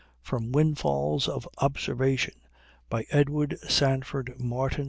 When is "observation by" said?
1.59-3.05